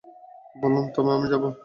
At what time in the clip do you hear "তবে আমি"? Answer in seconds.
0.95-1.27